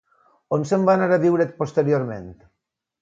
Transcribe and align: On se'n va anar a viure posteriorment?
On 0.57 0.63
se'n 0.69 0.87
va 0.87 0.95
anar 0.99 1.09
a 1.17 1.19
viure 1.25 1.47
posteriorment? 1.59 2.27